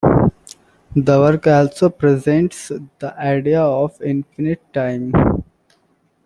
[0.95, 5.11] The work also presents the idea of infinite time.